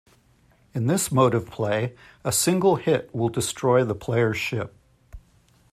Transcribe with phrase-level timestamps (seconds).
[0.73, 1.93] In this mode of play,
[2.23, 4.73] a single hit will destroy the player's ship.